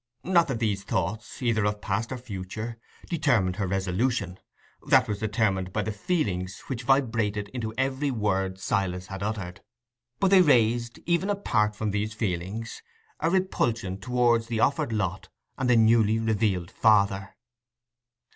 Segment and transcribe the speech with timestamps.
[0.23, 5.83] Not that these thoughts, either of past or future, determined her resolution—that was determined by
[5.83, 9.61] the feelings which vibrated to every word Silas had uttered;
[10.19, 12.81] but they raised, even apart from these feelings,
[13.19, 17.35] a repulsion towards the offered lot and the newly revealed father.